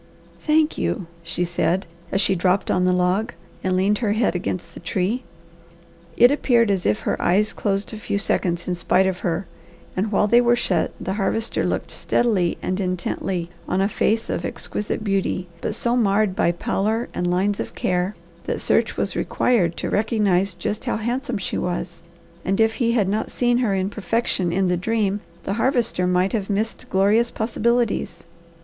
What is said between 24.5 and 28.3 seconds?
in the dream the Harvester might have missed glorious possibilities.